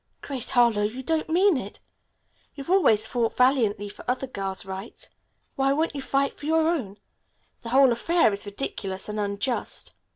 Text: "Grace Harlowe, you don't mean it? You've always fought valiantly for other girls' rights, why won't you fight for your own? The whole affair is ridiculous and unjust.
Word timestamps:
"Grace 0.23 0.49
Harlowe, 0.49 0.81
you 0.81 1.03
don't 1.03 1.29
mean 1.29 1.57
it? 1.57 1.79
You've 2.55 2.71
always 2.71 3.05
fought 3.05 3.37
valiantly 3.37 3.87
for 3.87 4.03
other 4.09 4.25
girls' 4.25 4.65
rights, 4.65 5.11
why 5.55 5.73
won't 5.73 5.93
you 5.93 6.01
fight 6.01 6.33
for 6.39 6.47
your 6.47 6.67
own? 6.67 6.97
The 7.61 7.69
whole 7.69 7.91
affair 7.91 8.33
is 8.33 8.47
ridiculous 8.47 9.07
and 9.09 9.19
unjust. 9.19 9.93